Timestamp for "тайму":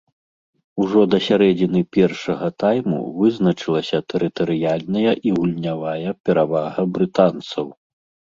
2.63-2.97